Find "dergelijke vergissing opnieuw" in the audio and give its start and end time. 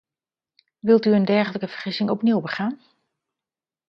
1.25-2.41